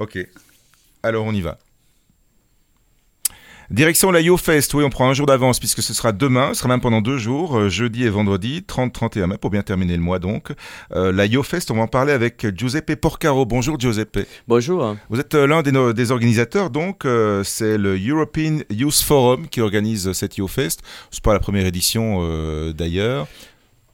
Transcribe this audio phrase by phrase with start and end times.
[0.00, 0.18] Ok.
[1.02, 1.58] Alors on y va.
[3.70, 6.68] Direction la YoFest, oui, on prend un jour d'avance puisque ce sera demain, ce sera
[6.68, 10.18] même pendant deux jours, euh, jeudi et vendredi, 30-31 mai, pour bien terminer le mois
[10.18, 10.52] donc.
[10.92, 13.46] Euh, la YoFest, on va en parler avec Giuseppe Porcaro.
[13.46, 14.26] Bonjour Giuseppe.
[14.48, 14.96] Bonjour.
[15.08, 17.06] Vous êtes euh, l'un des, des, organisateurs, donc
[17.44, 20.80] c'est le European Youth Forum qui organise cette YoFest.
[21.12, 23.28] C'est pas la première édition d'ailleurs.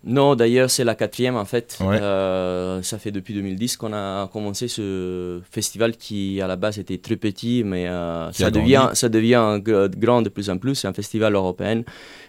[0.07, 1.79] Non, d'ailleurs, c'est la quatrième en fait.
[1.83, 6.99] Euh, ça fait depuis 2010 qu'on a commencé ce festival qui, à la base, était
[6.99, 10.77] très petit, mais euh, ça, devient, ça devient grand de plus en plus.
[10.77, 11.83] C'est un festival européen.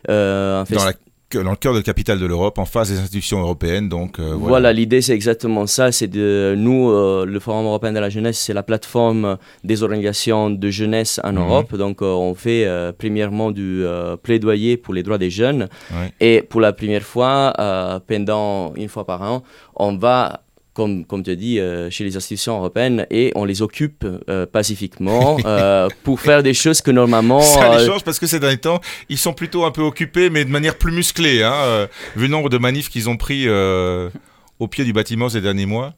[0.09, 0.91] Euh, un Dans
[1.33, 3.89] dans le cœur de la capitale de l'Europe, en face des institutions européennes.
[3.89, 5.91] Donc, euh, voilà, l'idée c'est exactement ça.
[5.91, 10.49] C'est de nous, euh, le Forum européen de la jeunesse, c'est la plateforme des organisations
[10.49, 11.39] de jeunesse en mhm.
[11.39, 11.75] Europe.
[11.75, 13.83] Donc, euh, on fait premièrement du
[14.23, 15.67] plaidoyer pour les droits des jeunes.
[16.19, 17.53] Et pour la première fois,
[18.07, 19.43] pendant une fois par an,
[19.75, 20.41] on va
[20.77, 25.37] comme, comme tu dis, euh, chez les institutions européennes et on les occupe euh, pacifiquement
[25.45, 27.41] euh, pour faire des choses que normalement.
[27.41, 28.79] Ça les change parce que ces derniers temps,
[29.09, 32.49] ils sont plutôt un peu occupés, mais de manière plus musclée, hein, vu le nombre
[32.49, 35.95] de manifs qu'ils ont pris au pied du bâtiment ces derniers mois.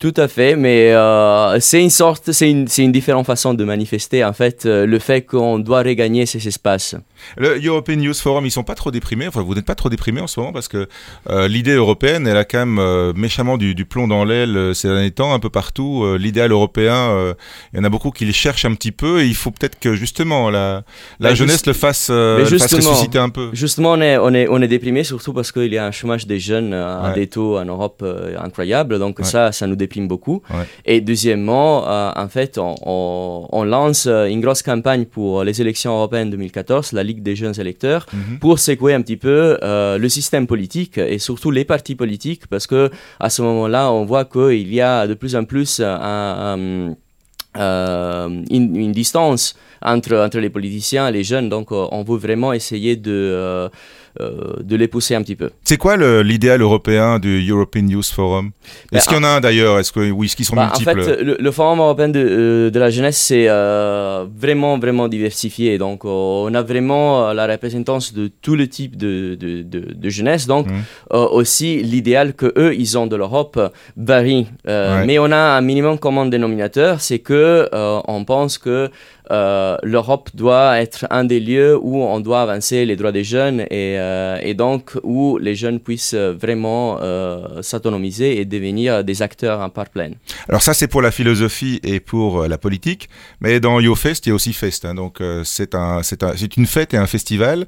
[0.00, 4.24] Tout à fait, mais euh, c'est une sorte, c'est une, une, différente façon de manifester
[4.24, 6.96] en fait euh, le fait qu'on doit regagner ces espaces.
[7.36, 9.28] Le European Youth Forum, ils sont pas trop déprimés.
[9.28, 10.88] Enfin, vous n'êtes pas trop déprimés en ce moment parce que
[11.28, 15.10] euh, l'idée européenne, elle a quand même méchamment du, du, plomb dans l'aile ces derniers
[15.10, 16.16] temps, un peu partout.
[16.16, 17.34] L'idéal européen,
[17.72, 19.78] il y en a beaucoup qui les cherchent un petit peu et il faut peut-être
[19.78, 20.82] que justement la,
[21.18, 23.50] la jeunesse le fasse, le fasse ressusciter un peu.
[23.52, 26.26] Justement, on est, on est, on est déprimé surtout parce qu'il y a un chômage
[26.26, 28.04] des jeunes à des taux en Europe
[28.38, 28.98] incroyables.
[28.98, 30.42] Donc ça, ça nous déprime beaucoup.
[30.84, 36.30] Et deuxièmement, euh, en fait, on, lance euh, une grosse campagne pour les élections européennes
[36.30, 38.38] 2014, la Ligue des jeunes électeurs, mhm.
[38.38, 42.66] pour secouer un petit peu euh, le système politique et surtout les partis politiques, parce
[42.66, 46.96] que à ce moment-là, on voit qu'il y a de plus en plus une,
[48.50, 51.48] une, distance entre, entre les politiciens et les jeunes.
[51.48, 53.68] Donc, on veut vraiment essayer de euh,
[54.18, 55.50] de les pousser un petit peu.
[55.64, 58.50] C'est quoi l'idéal européen du European Youth Forum?
[58.90, 59.78] Ben, Est-ce qu'il y en a un d'ailleurs?
[59.78, 61.00] Est-ce que oui, est-ce qu'ils sont bah, multiples?
[61.00, 65.78] En fait, le, Forum européen de, euh, de la jeunesse c'est euh, vraiment vraiment diversifié.
[65.78, 70.46] Donc, on a vraiment la représentance de tous les types de, de, de, jeunesse.
[70.46, 71.14] Donc, mmh.
[71.14, 73.60] aussi l'idéal que eux ils ont de l'Europe
[73.96, 74.46] varie.
[74.66, 78.90] Mais on a un minimum commun dénominateur, c'est que on pense que
[79.30, 83.60] euh, l'Europe doit être un des lieux où on doit avancer les droits des jeunes
[83.60, 89.60] et, euh, et donc où les jeunes puissent vraiment euh, s'autonomiser et devenir des acteurs
[89.60, 90.14] en part pleine.
[90.48, 93.08] Alors ça c'est pour la philosophie et pour la politique,
[93.40, 94.94] mais dans YoFest il y a aussi Fest, hein.
[94.94, 97.66] donc c'est un, un, une fête et un festival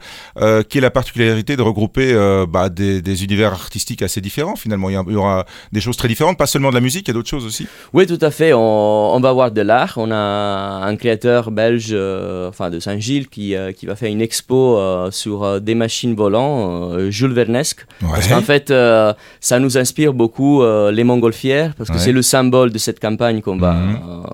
[0.68, 2.14] qui a la particularité de regrouper
[2.48, 4.90] bah, des, des, univers artistiques assez différents finalement.
[4.90, 7.14] Il y, aura des choses très différentes, pas seulement de la musique, il y a
[7.14, 7.66] d'autres choses aussi.
[7.92, 11.90] Oui tout à fait, on, on va voir de l'art, on a un créateur belge,
[11.92, 16.14] euh, enfin de Saint-Gilles, qui, euh, qui va faire une expo euh, sur des machines
[16.14, 17.86] volantes, Jules Vernesque.
[18.00, 18.72] Parce qu'en fait,
[19.40, 23.56] ça nous inspire beaucoup les montgolfières, parce que c'est le symbole de cette campagne qu'on
[23.56, 24.24] va, mhm.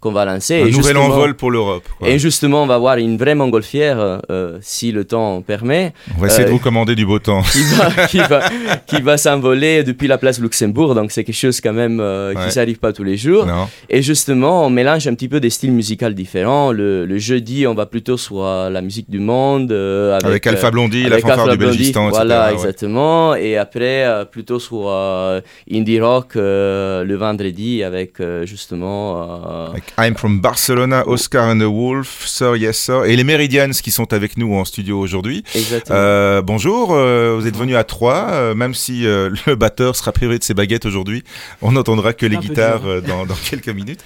[0.00, 0.62] Qu'on va lancer.
[0.62, 1.84] Un et nouvel envol pour l'Europe.
[2.04, 4.20] Et justement, on va voir une vraie montgolfière,
[4.60, 5.92] si le temps permet.
[6.16, 7.42] On va essayer de vous commander du beau temps.
[7.42, 8.48] Qui va, qui va,
[8.86, 12.50] qui va s'envoler depuis la place Luxembourg, donc c'est quelque chose quand même qui ne
[12.50, 13.46] s'arrive pas tous les jours.
[13.88, 17.86] Et justement, on mélange un petit peu des styles musicaux différents le, jeudi, on va
[17.86, 19.72] plutôt sur la musique du monde.
[19.72, 23.34] Euh, avec, Alpha Blondie, la fanfare du Belgistan, Voilà, exactement.
[23.34, 29.68] Et après, euh, plutôt sur euh, indie rock le vendredi avec justement...
[29.70, 33.90] Avec I'm from Barcelona, Oscar and the Wolf, Sir Yes Sir, et les Meridians qui
[33.90, 35.44] sont avec nous en studio aujourd'hui.
[35.54, 36.42] Exactement.
[36.42, 40.86] bonjour, vous êtes venu à trois, même si le batteur sera privé de ses baguettes
[40.86, 41.24] aujourd'hui,
[41.62, 44.04] on n'entendra que les guitares dans, dans, quelques minutes.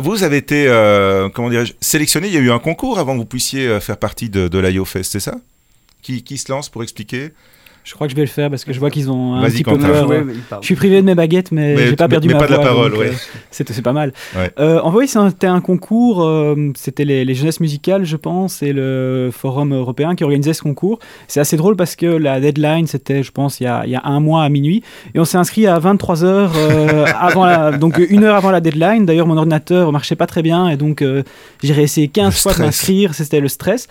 [0.00, 0.66] vous avez été,
[1.34, 3.96] comment dirais-je, sélectionné, il y a eu un concours avant que vous puissiez euh, faire
[3.96, 5.36] partie de, de l'IOFest, c'est ça?
[6.02, 7.32] Qui, qui, se lance pour expliquer?
[7.84, 9.62] Je crois que je vais le faire parce que je vois qu'ils ont un petit
[9.62, 10.10] peu peur.
[10.60, 12.58] je suis privé de mes baguettes, mais, j'ai pas perdu mais ma pas de la
[12.58, 13.12] parole, euh,
[13.50, 14.14] c'est pas mal.
[14.58, 16.26] Euh, en vrai, c'était un concours.
[16.76, 20.98] c'était les, les, jeunesses musicales, je pense, et le Forum européen qui organisait ce concours.
[21.28, 23.96] C'est assez drôle parce que la deadline, c'était, je pense, il y, a, il y,
[23.96, 24.82] a, un mois à minuit,
[25.14, 26.48] et on s'est inscrit à 23 h
[27.20, 29.04] avant, la, donc une heure avant la deadline.
[29.04, 31.04] D'ailleurs, mon ordinateur marchait pas très bien, et donc
[31.62, 33.14] j'ai réessayé 15 fois de m'inscrire.
[33.14, 33.88] C'était le stress.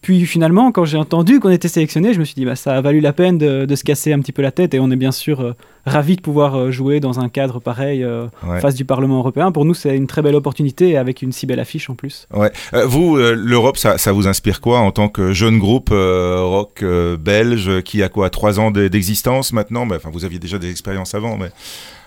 [0.00, 2.80] Puis finalement, quand j'ai entendu qu'on était sélectionné, je me suis dit bah ça a
[2.80, 5.12] valu la peine de, se casser un petit peu la tête et on est bien
[5.12, 5.54] sûr euh,
[5.86, 8.26] ravis de pouvoir euh, jouer dans un cadre pareil euh,
[8.60, 9.52] face du Parlement européen.
[9.52, 12.26] Pour nous, c'est une très belle opportunité avec une si belle affiche en plus.
[12.32, 12.52] Ouais.
[12.86, 16.84] vous, l'Europe, ça, ça, vous inspire quoi en tant que jeune groupe rock
[17.20, 19.84] belge qui a quoi trois ans d'existence maintenant?
[19.84, 21.50] Mais, Enfin, vous aviez déjà des expériences avant, mais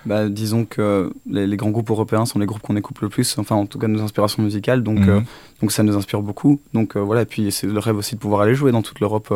[0.05, 3.55] bah, Disons que les, grands groupes européens sont les groupes qu'on écoute le plus, enfin
[3.55, 5.23] en tout cas nos inspirations musicales, donc, mhm.
[5.61, 6.59] donc ça nous inspire beaucoup.
[6.73, 9.33] Donc voilà, et puis c'est le rêve aussi de pouvoir aller jouer dans toute l'Europe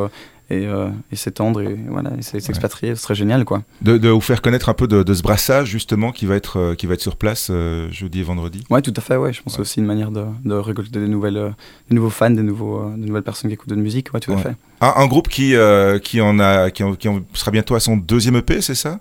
[0.49, 2.95] et, euh, et s'étendre et voilà s'expatrier.
[2.95, 3.63] Ce serait génial quoi.
[3.81, 6.59] De, de, vous faire connaître un peu de, de, ce brassage justement qui va être
[6.59, 8.63] euh, qui va être sur place euh, jeudi et vendredi.
[8.69, 9.33] Ouais tout à fait ouais.
[9.33, 11.55] Je pense aussi une manière de, de récolter des nouvelles
[11.89, 14.13] des nouveaux fans des nouveaux des nouvelles personnes qui écoutent de la musique.
[14.13, 14.55] Ouais tout à fait.
[14.81, 15.55] Un, groupe qui
[16.03, 18.99] qui en a qui, qui sera bientôt à son deuxième EP c'est ça?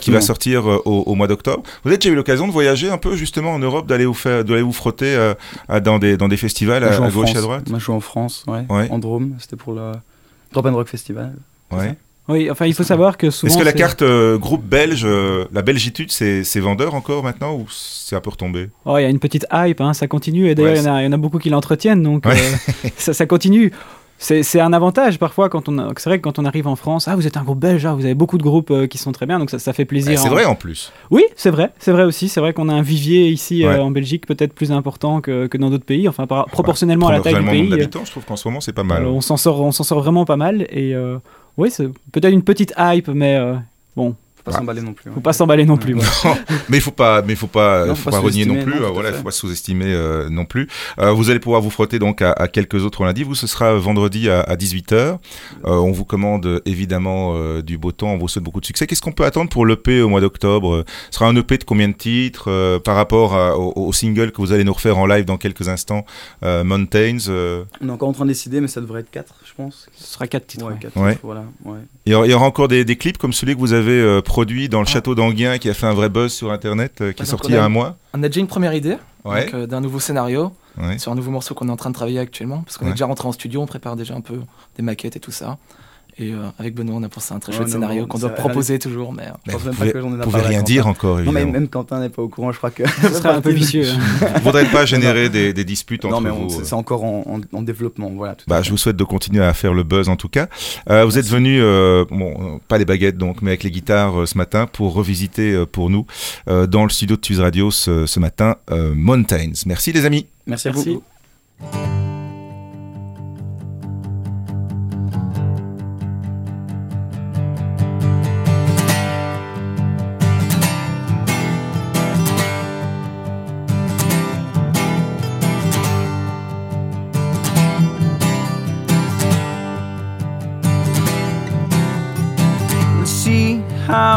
[0.00, 1.62] Qui va sortir au, au, mois d'octobre.
[1.82, 4.44] Vous avez déjà eu l'occasion de voyager un peu justement en Europe, d'aller vous faire,
[4.44, 5.32] d'aller vous frotter
[5.82, 7.68] dans des dans des festivals à, à gauche et à droite.
[7.68, 8.88] Moi, je joue en France, ouais, ouais.
[8.90, 9.36] en Drôme.
[9.38, 9.92] C'était pour le
[10.52, 11.34] Drop and Rock Festival.
[11.70, 11.96] Ouais.
[12.28, 13.50] Oui, enfin, il faut savoir que souvent.
[13.50, 17.66] Est-ce que la carte euh, groupe belge, euh, la belgitude, c'est vendeur encore maintenant ou
[17.70, 18.68] c'est un peu retombé?
[18.84, 20.50] Oh, il y a une petite hype, hein, ça continue.
[20.50, 22.34] Et d'ailleurs, il y, en a beaucoup qui l'entretiennent, donc euh,
[22.98, 23.72] ça, ça, continue
[24.18, 27.14] c'est un avantage parfois quand on c'est vrai que quand on arrive en France ah
[27.14, 29.26] vous êtes un groupe belge ah, vous avez beaucoup de groupes euh, qui sont très
[29.26, 30.92] bien donc ça, ça fait plaisir c'est vrai en plus.
[31.10, 33.90] Oui c'est vrai c'est vrai aussi c'est vrai qu'on a un vivier ici euh, en
[33.90, 37.44] Belgique peut-être plus important que, que dans d'autres pays enfin proportionnellement à la taille du
[37.44, 39.06] pays d'habitants je trouve qu'en ce moment c'est pas mal.
[39.06, 41.18] On s'en sort on s'en sort vraiment pas mal et euh,
[41.56, 43.40] oui c'est peut-être une petite hype mais
[43.96, 44.16] bon
[44.48, 45.10] pas bah, s'emballer non plus.
[45.12, 45.94] Faut pas s'emballer non plus.
[46.68, 48.78] mais il faut pas, mais il faut pas, faut, pas, renier non plus.
[48.92, 50.68] voilà, il faut pas sous-estimer euh, non plus.
[50.98, 53.22] Euh, vous allez pouvoir vous frotter donc à, à, quelques autres lundi.
[53.22, 54.98] Vous, ce sera vendredi à, à 18h.
[54.98, 55.18] Euh,
[55.64, 58.12] on vous commande évidemment euh, du beau temps.
[58.12, 58.86] On vous souhaite beaucoup de succès.
[58.86, 60.84] Qu'est-ce qu'on peut attendre pour l'EP au mois d'octobre?
[61.10, 64.38] Ce sera un EP de combien de titres euh, par rapport au, au, single que
[64.38, 66.04] vous allez nous refaire en live dans quelques instants,
[66.42, 67.18] Mountains
[67.80, 69.88] On est encore en train de décider, mais ça devrait être 4 je pense.
[69.96, 70.66] Ce sera 4 titres.
[70.66, 71.44] Ouais, 4 titres voilà,
[72.06, 74.20] il, y aura, il y aura encore des, des, clips comme celui que vous avez
[74.22, 74.90] produit dans le ah.
[74.90, 77.54] château d'Anguien qui a fait un vrai buzz sur internet, euh, qui est sorti il
[77.54, 77.96] y a un mois.
[78.14, 78.96] On a déjà une première idée
[79.26, 80.52] euh, d'un nouveau scénario
[80.96, 83.06] sur un nouveau morceau qu'on est en train de travailler actuellement parce qu'on est déjà
[83.06, 84.40] rentré en studio, on prépare déjà un peu
[84.76, 85.58] des maquettes et tout ça.
[86.20, 89.12] Et euh, avec Benoît, on a pensé un très chouette scénario qu'on doit proposer toujours.
[89.12, 91.20] Mais, mais vous pouvez, pouvez rien dire encore.
[91.20, 93.50] Non, mais même Quentin n'est pas au courant, je crois que ce serait un peu
[93.50, 93.84] vicieux.
[94.20, 96.26] Vous ne voudrez pas générer des, des, disputes entre vous.
[96.26, 98.10] Non, mais c'est encore en, en, développement.
[98.14, 100.48] Voilà, bah, je vous souhaite de continuer à faire le buzz en tout cas.
[100.90, 104.36] Euh, vous êtes venu, euh, bon, pas les baguettes donc, mais avec les guitares ce
[104.36, 106.06] matin pour revisiter pour nous
[106.46, 109.52] dans le studio de Tuz Radio ce, ce matin Mountains.
[109.66, 110.26] Merci les amis.
[110.46, 111.02] Merci à vous.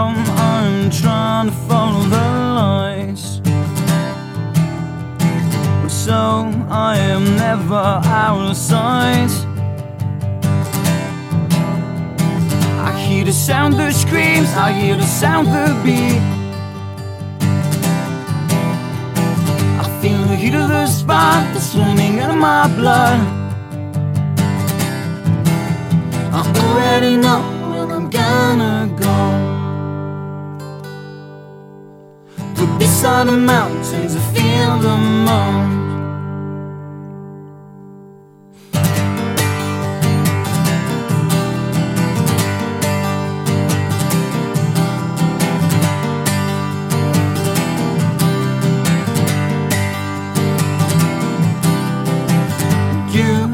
[0.08, 2.28] I'm trying to follow the
[2.60, 3.42] lights.
[5.88, 9.30] So I am never out of sight.
[12.88, 16.22] I hear the sound that screams, I hear the sound that beat.
[19.80, 23.20] I feel the heat of the spark that's swimming in my blood.
[26.34, 29.41] I already know where I'm gonna go.
[33.02, 35.82] lakes on the mountains, a field among.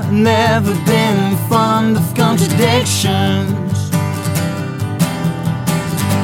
[0.09, 3.91] never been fond of contradictions.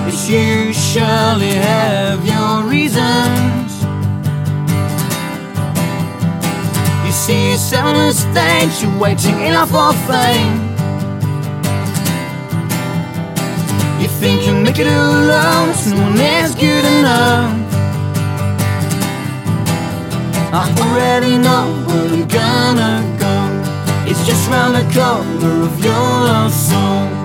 [0.07, 1.42] It's usually
[7.93, 10.55] the you're waiting enough for fame.
[14.01, 17.53] You think you make it alone, someone is good enough.
[20.55, 23.35] I already know where I'm gonna go.
[24.09, 27.23] It's just round the corner of your lost soul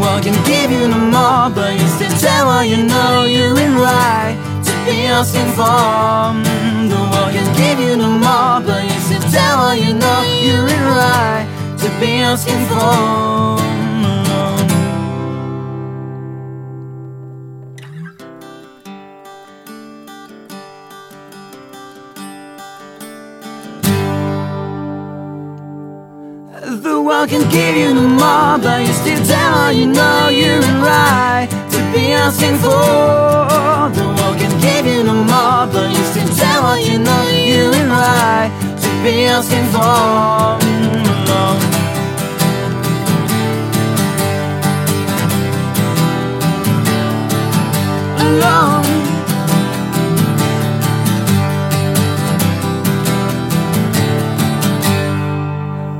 [0.00, 3.74] world can give you no more But you still tell what you know you're in
[3.74, 4.45] right
[4.86, 6.30] be asking for
[6.90, 10.68] The world can give you no more But you still tell what you know you're
[10.68, 11.46] in right
[11.80, 13.56] To be asking for
[26.82, 30.62] The world can give you no more But you still tell her you know you're
[30.62, 33.15] in right To be asking for
[39.06, 40.65] be else involved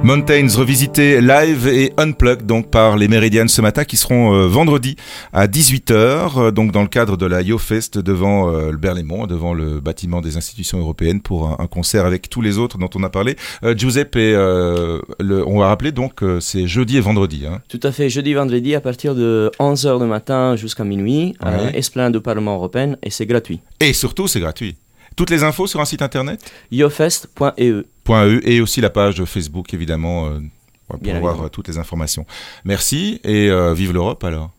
[0.07, 4.95] Mountains revisité live et unplugged donc par les Méridiennes ce matin qui seront euh, vendredi
[5.33, 9.53] à 18h euh, donc dans le cadre de la YoFest devant euh, le Berlaymont, devant
[9.53, 13.11] le bâtiment des institutions européennes pour un, concert avec tous les autres dont on a
[13.11, 13.35] parlé.
[13.75, 15.03] Giuseppe, le,
[15.45, 17.45] on va rappeler donc c'est jeudi et vendredi.
[17.45, 17.61] Hein.
[17.69, 21.77] Tout à fait, jeudi et vendredi à partir de 11h du matin jusqu'à minuit, ouais.
[21.77, 23.59] Esplanade du Parlement européen et c'est gratuit.
[23.81, 24.77] Et surtout c'est gratuit.
[25.17, 26.49] Toutes les infos sur un site internet?
[26.71, 27.87] Yofest.eu.
[28.09, 30.41] .eu et aussi la page Facebook évidemment euh,
[30.89, 32.27] pour voir toutes les informations.
[32.65, 34.56] Merci et euh, vive l'Europe alors.